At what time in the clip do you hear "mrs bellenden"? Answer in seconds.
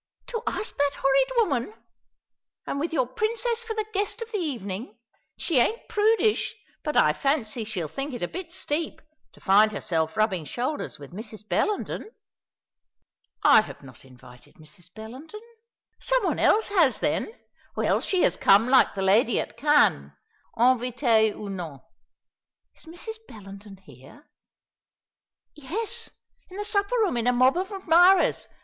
11.11-12.09, 14.55-15.39, 22.85-23.77